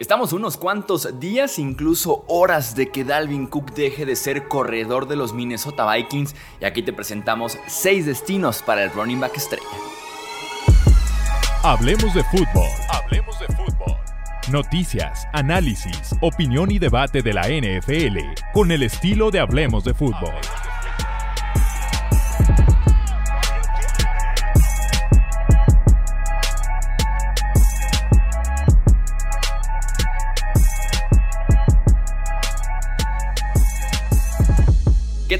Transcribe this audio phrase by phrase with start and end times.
[0.00, 5.14] Estamos unos cuantos días, incluso horas, de que Dalvin Cook deje de ser corredor de
[5.14, 9.62] los Minnesota Vikings y aquí te presentamos seis destinos para el running back estrella.
[11.62, 12.70] Hablemos de fútbol.
[12.88, 13.96] Hablemos de fútbol.
[14.50, 20.32] Noticias, análisis, opinión y debate de la NFL con el estilo de Hablemos de fútbol.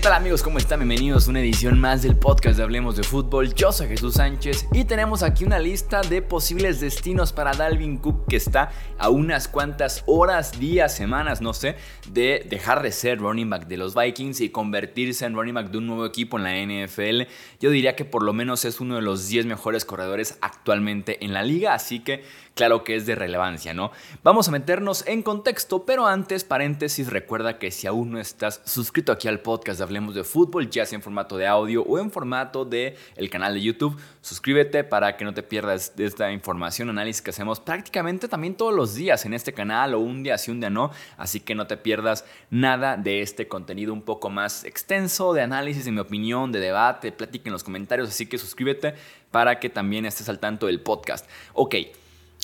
[0.01, 0.43] Tal amigos?
[0.43, 0.81] ¿Cómo están?
[0.81, 3.53] Bienvenidos a una edición más del podcast de Hablemos de Fútbol.
[3.53, 8.27] Yo soy Jesús Sánchez y tenemos aquí una lista de posibles destinos para Dalvin Cook
[8.27, 11.77] que está a unas cuantas horas, días, semanas, no sé,
[12.09, 15.77] de dejar de ser running back de los Vikings y convertirse en running back de
[15.77, 17.31] un nuevo equipo en la NFL.
[17.61, 21.35] Yo diría que por lo menos es uno de los 10 mejores corredores actualmente en
[21.35, 22.25] la liga, así que
[22.61, 23.91] claro que es de relevancia, ¿no?
[24.23, 29.13] Vamos a meternos en contexto, pero antes, paréntesis, recuerda que si aún no estás suscrito
[29.13, 32.67] aquí al podcast Hablemos de Fútbol, ya sea en formato de audio o en formato
[32.67, 37.23] de el canal de YouTube, suscríbete para que no te pierdas de esta información, análisis
[37.23, 40.61] que hacemos prácticamente también todos los días en este canal o un día sí, un
[40.61, 45.33] día no, así que no te pierdas nada de este contenido un poco más extenso
[45.33, 48.97] de análisis, de mi opinión, de debate, plática en los comentarios, así que suscríbete
[49.31, 51.27] para que también estés al tanto del podcast.
[51.55, 51.77] Ok.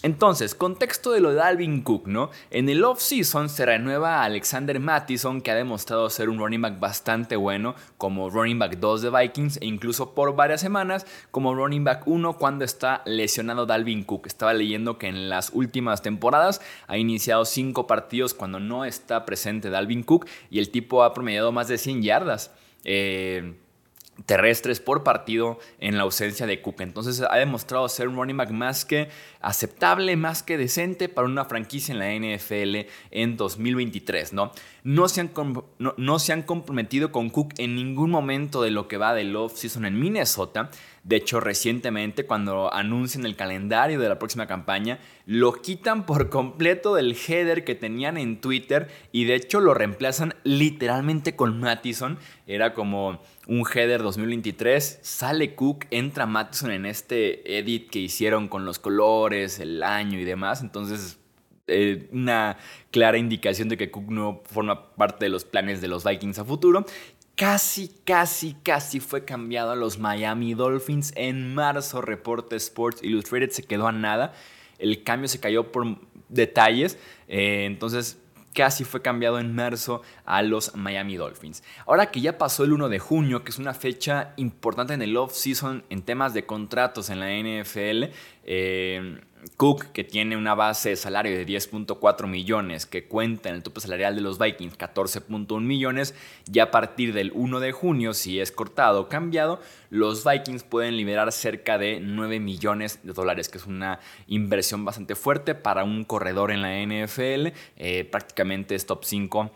[0.02, 2.30] Entonces, contexto de lo de Alvin Cook, ¿no?
[2.50, 6.78] En el off-season se renueva a Alexander Mattison, que ha demostrado ser un running back
[6.78, 11.82] bastante bueno, como running back 2 de Vikings, e incluso por varias semanas como running
[11.82, 14.26] back 1 cuando está lesionado Dalvin Cook.
[14.26, 19.70] Estaba leyendo que en las últimas temporadas ha iniciado 5 partidos cuando no está presente
[19.70, 22.52] Dalvin Cook y el tipo ha promediado más de 100 yardas.
[22.84, 23.56] Eh,
[24.24, 26.80] terrestres por partido en la ausencia de Cook.
[26.80, 29.08] Entonces ha demostrado ser un running back más que
[29.40, 34.52] aceptable, más que decente para una franquicia en la NFL en 2023, ¿no?
[34.84, 35.30] No se han,
[35.78, 39.84] no, se han comprometido con Cook en ningún momento de lo que va del off-season
[39.84, 40.70] en Minnesota.
[41.06, 46.96] De hecho, recientemente, cuando anuncian el calendario de la próxima campaña, lo quitan por completo
[46.96, 52.18] del header que tenían en Twitter y de hecho lo reemplazan literalmente con Mattison.
[52.48, 58.64] Era como un header 2023, sale Cook, entra Mattison en este edit que hicieron con
[58.64, 60.60] los colores, el año y demás.
[60.60, 61.20] Entonces,
[61.68, 62.58] eh, una
[62.92, 66.44] clara indicación de que Cook no forma parte de los planes de los Vikings a
[66.44, 66.84] futuro.
[67.36, 72.00] Casi, casi, casi fue cambiado a los Miami Dolphins en marzo.
[72.00, 74.32] Reporte Sports Illustrated se quedó a nada.
[74.78, 75.98] El cambio se cayó por
[76.30, 76.98] detalles.
[77.28, 78.18] Eh, entonces,
[78.54, 81.62] casi fue cambiado en marzo a los Miami Dolphins.
[81.84, 85.14] Ahora que ya pasó el 1 de junio, que es una fecha importante en el
[85.14, 88.14] off-season en temas de contratos en la NFL,
[88.46, 89.20] eh,
[89.56, 93.80] Cook, que tiene una base de salario de 10.4 millones, que cuenta en el tope
[93.80, 96.14] salarial de los Vikings 14.1 millones,
[96.46, 100.96] ya a partir del 1 de junio, si es cortado o cambiado, los Vikings pueden
[100.96, 106.04] liberar cerca de 9 millones de dólares, que es una inversión bastante fuerte para un
[106.04, 109.50] corredor en la NFL, eh, prácticamente es top 5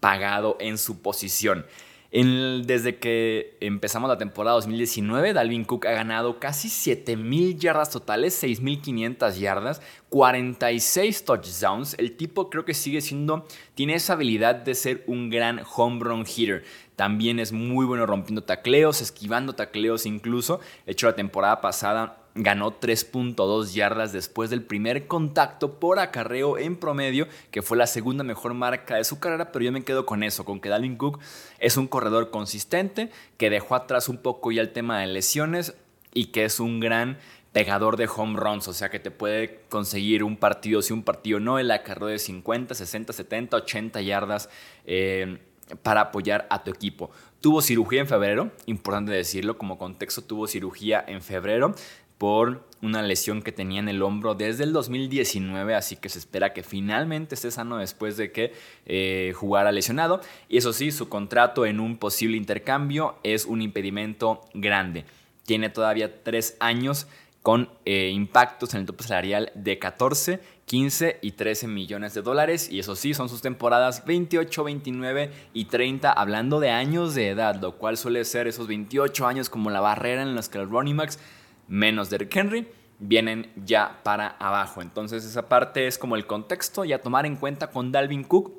[0.00, 1.64] pagado en su posición
[2.12, 9.34] desde que empezamos la temporada 2019, Dalvin Cook ha ganado casi 7.000 yardas totales, 6.500
[9.38, 11.94] yardas, 46 touchdowns.
[11.98, 16.24] El tipo creo que sigue siendo, tiene esa habilidad de ser un gran home run
[16.26, 16.64] hitter.
[16.94, 20.60] También es muy bueno rompiendo tacleos, esquivando tacleos incluso.
[20.86, 26.76] De hecho, la temporada pasada ganó 3.2 yardas después del primer contacto por acarreo en
[26.76, 30.22] promedio, que fue la segunda mejor marca de su carrera, pero yo me quedo con
[30.22, 31.18] eso, con que Dalvin Cook
[31.58, 35.74] es un corredor consistente, que dejó atrás un poco ya el tema de lesiones
[36.12, 37.18] y que es un gran
[37.52, 41.40] pegador de home runs, o sea que te puede conseguir un partido si un partido
[41.40, 44.50] no, el acarreo de 50, 60, 70, 80 yardas
[44.84, 45.38] eh,
[45.82, 47.10] para apoyar a tu equipo.
[47.40, 51.74] Tuvo cirugía en febrero, importante decirlo, como contexto tuvo cirugía en febrero
[52.18, 56.52] por una lesión que tenía en el hombro desde el 2019, así que se espera
[56.52, 58.52] que finalmente esté sano después de que
[58.86, 60.20] eh, jugara lesionado.
[60.48, 65.04] Y eso sí, su contrato en un posible intercambio es un impedimento grande.
[65.44, 67.06] Tiene todavía tres años
[67.42, 72.68] con eh, impactos en el tope salarial de 14, 15 y 13 millones de dólares.
[72.70, 77.60] Y eso sí, son sus temporadas 28, 29 y 30, hablando de años de edad,
[77.60, 80.96] lo cual suele ser esos 28 años como la barrera en los que los running
[80.96, 81.20] backs
[81.68, 82.68] menos Derrick Henry,
[82.98, 84.82] vienen ya para abajo.
[84.82, 88.52] Entonces esa parte es como el contexto y a tomar en cuenta con Dalvin Cook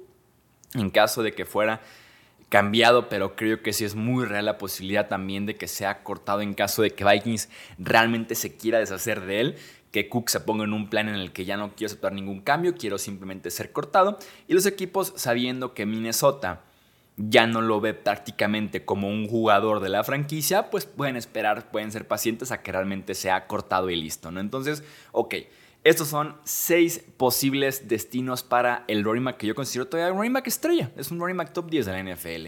[0.73, 1.81] en caso de que fuera
[2.49, 6.41] cambiado, pero creo que sí es muy real la posibilidad también de que sea cortado
[6.41, 9.55] en caso de que Vikings realmente se quiera deshacer de él,
[9.91, 12.41] que Cook se ponga en un plan en el que ya no quiero aceptar ningún
[12.41, 14.17] cambio, quiero simplemente ser cortado.
[14.47, 16.61] Y los equipos sabiendo que Minnesota
[17.17, 21.91] ya no lo ve prácticamente como un jugador de la franquicia, pues pueden esperar, pueden
[21.91, 24.39] ser pacientes a que realmente sea cortado y listo, ¿no?
[24.39, 25.35] Entonces, ok,
[25.83, 30.33] estos son seis posibles destinos para el running back que yo considero todavía un running
[30.33, 30.91] back estrella.
[30.95, 32.47] Es un running back top 10 de la NFL.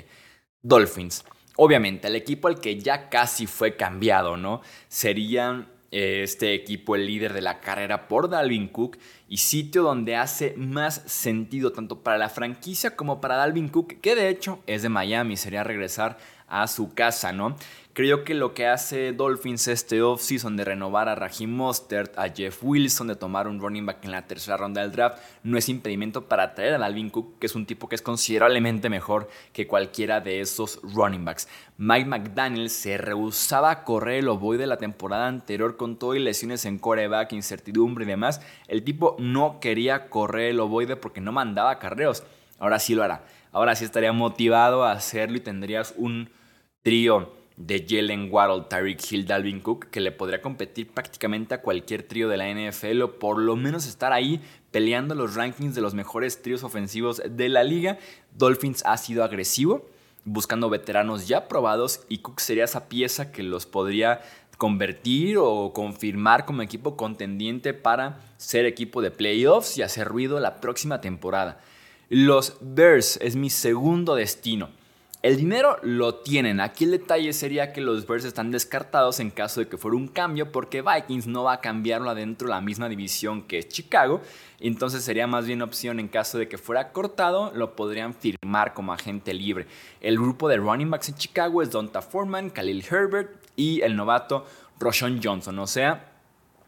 [0.62, 1.24] Dolphins.
[1.56, 4.62] Obviamente, el equipo al que ya casi fue cambiado, ¿no?
[4.88, 8.98] Sería eh, este equipo el líder de la carrera por Dalvin Cook
[9.28, 14.16] y sitio donde hace más sentido tanto para la franquicia como para Dalvin Cook, que
[14.16, 16.18] de hecho es de Miami, sería regresar
[16.50, 17.56] a su casa, ¿no?
[18.00, 22.60] Creo que lo que hace Dolphins este offseason de renovar a Raheem Mostert, a Jeff
[22.62, 26.30] Wilson, de tomar un running back en la tercera ronda del draft, no es impedimento
[26.30, 30.22] para traer a Dalvin Cook, que es un tipo que es considerablemente mejor que cualquiera
[30.22, 31.50] de esos running backs.
[31.78, 36.20] Mike McDaniel se rehusaba a correr el ovoide de la temporada anterior con todo y
[36.20, 38.40] lesiones en coreback, incertidumbre y demás.
[38.70, 42.24] El tipo no quería correr el ovoide porque no mandaba carreos.
[42.60, 43.24] Ahora sí lo hará.
[43.52, 46.30] Ahora sí estaría motivado a hacerlo y tendrías un
[46.82, 52.04] trío de Jalen Waddle, Tyreek Hill, Dalvin Cook, que le podría competir prácticamente a cualquier
[52.04, 54.42] trío de la NFL o por lo menos estar ahí
[54.72, 58.00] peleando los rankings de los mejores tríos ofensivos de la liga.
[58.38, 59.86] Dolphins ha sido agresivo,
[60.24, 64.22] buscando veteranos ya probados y Cook sería esa pieza que los podría
[64.58, 70.62] convertir o confirmar como equipo contendiente para ser equipo de playoffs y hacer ruido la
[70.62, 71.60] próxima temporada.
[72.10, 74.70] Los Bears es mi segundo destino.
[75.22, 76.62] El dinero lo tienen.
[76.62, 80.08] Aquí el detalle sería que los Bears están descartados en caso de que fuera un
[80.08, 84.22] cambio porque Vikings no va a cambiarlo adentro de la misma división que Chicago.
[84.62, 88.94] Entonces sería más bien opción en caso de que fuera cortado, lo podrían firmar como
[88.94, 89.68] agente libre.
[90.00, 94.46] El grupo de running backs en Chicago es Donta Foreman, Khalil Herbert y el novato
[94.80, 95.60] Roshan Johnson.
[95.60, 96.14] O sea,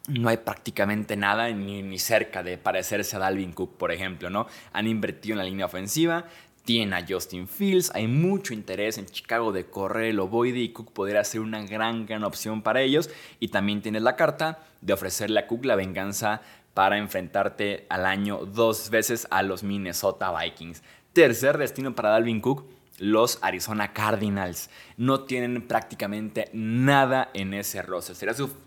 [0.10, 4.48] no hay prácticamente nada ni, ni, cerca de parecerse a Dalvin Cook, por ejemplo, ¿no?
[4.74, 6.26] Han invertido en la línea ofensiva,
[6.64, 10.20] tiene a Justin Fields, hay mucho interés en Chicago de correr el
[10.56, 13.10] y Cook podría ser una gran, gran opción para ellos.
[13.40, 16.42] Y también tienes la carta de ofrecerle a Cook la venganza
[16.74, 20.84] para enfrentarte al año dos veces a los Minnesota Vikings.
[21.14, 22.66] Tercer destino para Dalvin Cook,
[23.02, 24.70] los Arizona Cardinals.
[24.96, 28.16] No tienen prácticamente nada en ese roster.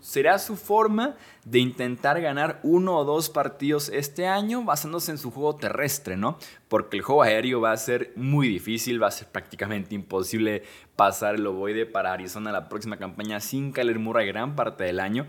[0.01, 1.15] Será su, forma
[1.45, 6.37] de intentar ganar uno o dos partidos este año basándose en su juego terrestre, ¿no?
[6.67, 10.63] Porque el juego aéreo va a ser muy difícil, va a ser prácticamente imposible
[10.97, 15.27] pasar el ovoide para Arizona la próxima campaña sin Kyler Murray gran parte del año.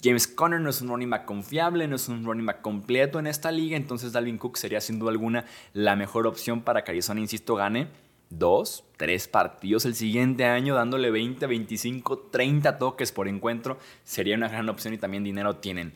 [0.00, 3.26] James Conner no es un running back confiable, no es un running back completo en
[3.26, 7.20] esta liga, entonces Dalvin Cook sería sin duda alguna la mejor opción para que Arizona,
[7.20, 8.04] insisto, gane
[8.38, 14.48] dos, tres partidos el siguiente año dándole 20, 25, 30 toques por encuentro sería una
[14.48, 15.94] gran opción y también dinero tienen.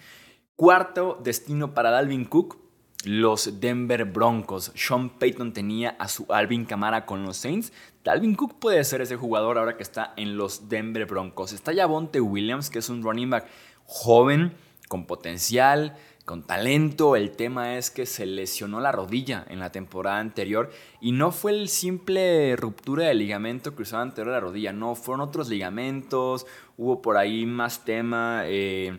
[0.56, 2.58] Cuarto destino para Dalvin Cook,
[3.04, 4.72] los Denver Broncos.
[4.74, 7.72] Sean Payton tenía a su Alvin Kamara con los Saints.
[8.02, 11.52] Dalvin Cook puede ser ese jugador ahora que está en los Denver Broncos.
[11.52, 13.46] Está Javonte Williams, que es un running back
[13.84, 14.52] joven,
[14.88, 15.96] con potencial,
[16.28, 17.16] con talento.
[17.16, 20.70] El tema es que se lesionó la rodilla en la temporada anterior
[21.00, 25.22] y no fue el simple ruptura del ligamento cruzado anterior de la rodilla, no, fueron
[25.22, 26.46] otros ligamentos,
[26.76, 28.42] hubo por ahí más tema.
[28.44, 28.98] Eh,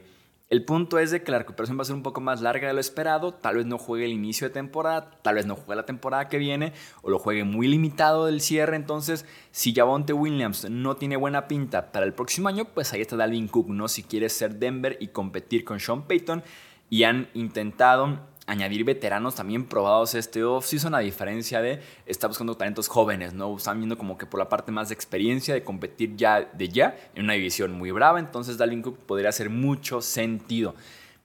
[0.49, 2.73] el punto es de que la recuperación va a ser un poco más larga de
[2.73, 3.35] lo esperado.
[3.35, 6.39] Tal vez no juegue el inicio de temporada, tal vez no juegue la temporada que
[6.39, 6.73] viene,
[7.03, 8.75] o lo juegue muy limitado del cierre.
[8.75, 13.15] Entonces, si Javonte Williams no tiene buena pinta para el próximo año, pues ahí está
[13.15, 13.87] Dalvin Cook, ¿no?
[13.87, 16.41] Si quiere ser Denver y competir con Sean Payton
[16.89, 22.87] y han intentado añadir veteranos también probados este offseason, a diferencia de estar buscando talentos
[22.87, 23.55] jóvenes, ¿no?
[23.55, 26.97] Están viendo como que por la parte más de experiencia, de competir ya de ya
[27.13, 30.73] en una división muy brava, entonces Dalvin Cook podría hacer mucho sentido.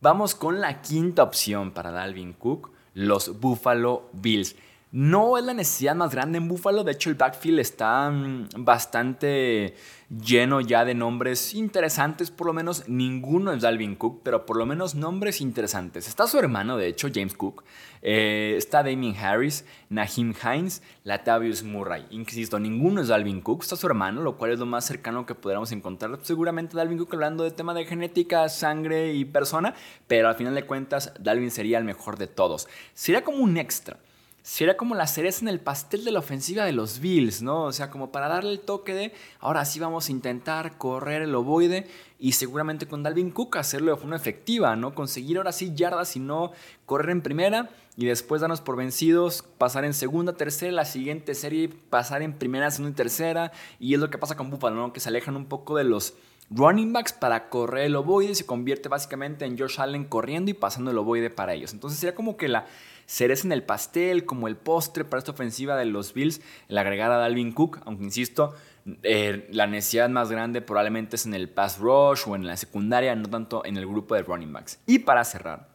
[0.02, 4.54] Vamos con la quinta opción para Dalvin Cook, los Buffalo Bills.
[4.96, 9.74] No es la necesidad más grande en Buffalo, de hecho el backfield está mm, bastante
[10.08, 14.66] lleno ya de nombres interesantes, por lo menos ninguno es Dalvin Cook, pero por lo
[14.66, 16.06] menos nombres interesantes.
[16.06, 17.64] Está su hermano, de hecho, James Cook,
[18.02, 22.06] eh, está Damien Harris, Naheem Hines, Latavius Murray.
[22.10, 25.34] Insisto, ninguno es Dalvin Cook, está su hermano, lo cual es lo más cercano que
[25.34, 26.16] podríamos encontrar.
[26.22, 29.74] Seguramente Dalvin Cook hablando de tema de genética, sangre y persona,
[30.06, 32.68] pero al final de cuentas Dalvin sería el mejor de todos.
[32.94, 33.98] Sería como un extra
[34.44, 37.64] sería como la cereza en el pastel de la ofensiva de los Bills, ¿no?
[37.64, 41.34] O sea, como para darle el toque de, ahora sí vamos a intentar correr el
[41.34, 41.86] ovoide
[42.18, 44.94] y seguramente con Dalvin Cook hacerlo de forma efectiva, ¿no?
[44.94, 46.52] Conseguir ahora sí yardas y no
[46.84, 51.70] correr en primera y después darnos por vencidos, pasar en segunda, tercera, la siguiente serie
[51.88, 54.92] pasar en primera, segunda y tercera y es lo que pasa con Buffalo, ¿no?
[54.92, 56.12] Que se alejan un poco de los
[56.50, 60.90] running backs para correr el ovoide se convierte básicamente en Josh Allen corriendo y pasando
[60.90, 61.72] el ovoide para ellos.
[61.72, 62.66] Entonces sería como que la
[63.06, 67.10] cereza en el pastel, como el postre para esta ofensiva de los Bills, el agregar
[67.10, 68.54] a Dalvin Cook, aunque insisto,
[69.02, 73.14] eh, la necesidad más grande probablemente es en el pass rush o en la secundaria,
[73.14, 74.78] no tanto en el grupo de running backs.
[74.86, 75.68] Y para cerrar,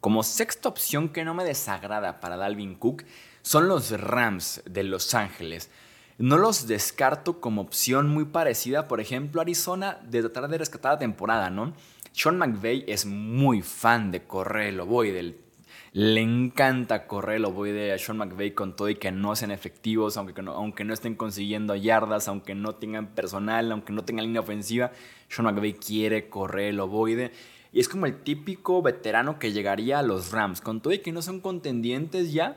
[0.00, 3.04] como sexta opción que no me desagrada para Dalvin Cook,
[3.42, 5.70] son los Rams de Los Ángeles.
[6.18, 10.98] No los descarto como opción muy parecida, por ejemplo, Arizona, de tratar de rescatar la
[10.98, 11.74] temporada, ¿no?
[12.12, 15.38] Sean McVay es muy fan de correr el ovoide.
[15.92, 20.16] Le encanta correr el ovoide a Sean McVay con todo y que no sean efectivos,
[20.16, 24.40] aunque no, aunque no estén consiguiendo yardas, aunque no tengan personal, aunque no tengan línea
[24.40, 24.92] ofensiva.
[25.28, 27.32] Sean McVay quiere correr el ovoide.
[27.72, 31.12] Y es como el típico veterano que llegaría a los Rams, con todo y que
[31.12, 32.56] no son contendientes ya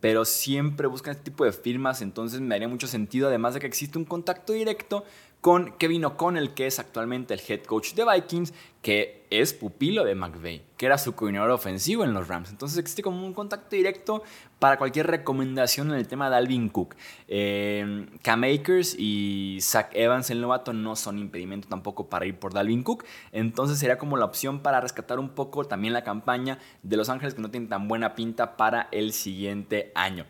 [0.00, 3.66] pero siempre buscan este tipo de firmas, entonces me haría mucho sentido, además de que
[3.66, 5.04] existe un contacto directo
[5.40, 10.14] con Kevin O'Connell, que es actualmente el head coach de Vikings, que es pupilo de
[10.14, 12.50] McVay, que era su coordinador ofensivo en los Rams.
[12.50, 14.22] Entonces existe como un contacto directo
[14.58, 16.94] para cualquier recomendación en el tema de Alvin Cook.
[17.28, 22.52] Eh, Cam Akers y Zach Evans, el novato, no son impedimento tampoco para ir por
[22.52, 23.04] Dalvin Cook.
[23.32, 27.34] Entonces sería como la opción para rescatar un poco también la campaña de Los Ángeles,
[27.34, 30.26] que no tiene tan buena pinta para el siguiente año.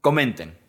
[0.00, 0.59] Comenten.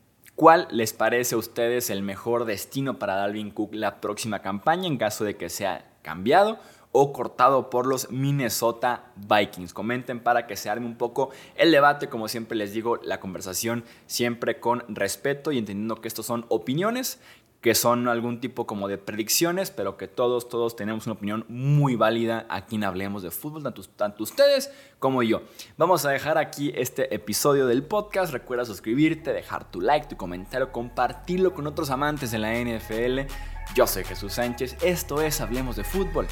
[0.41, 4.97] ¿Cuál les parece a ustedes el mejor destino para Dalvin Cook la próxima campaña en
[4.97, 6.57] caso de que sea cambiado
[6.91, 9.71] o cortado por los Minnesota Vikings?
[9.71, 13.83] Comenten para que se arme un poco el debate, como siempre les digo, la conversación
[14.07, 17.19] siempre con respeto y entendiendo que estos son opiniones
[17.61, 21.95] que son algún tipo como de predicciones, pero que todos, todos tenemos una opinión muy
[21.95, 25.43] válida aquí en Hablemos de Fútbol, tanto, tanto, ustedes como yo.
[25.77, 28.33] Vamos a dejar aquí este episodio del podcast.
[28.33, 33.31] Recuerda suscribirte, dejar tu like, tu comentario, compartirlo con otros amantes de la NFL.
[33.75, 36.25] Yo soy Jesús Sánchez, esto es Hablemos de Fútbol.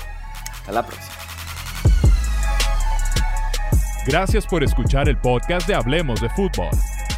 [0.51, 1.15] Hasta la próxima.
[4.07, 6.69] Gracias por escuchar el podcast de Hablemos de Fútbol.